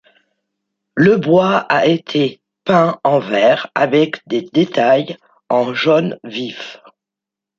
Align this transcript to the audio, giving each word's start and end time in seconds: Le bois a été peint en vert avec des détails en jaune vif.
Le 0.95 1.17
bois 1.17 1.57
a 1.57 1.85
été 1.85 2.41
peint 2.63 2.99
en 3.03 3.19
vert 3.19 3.69
avec 3.75 4.27
des 4.27 4.41
détails 4.51 5.15
en 5.47 5.75
jaune 5.75 6.17
vif. 6.23 6.81